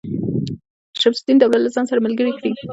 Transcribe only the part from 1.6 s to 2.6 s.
له ځان سره ملګري کړي.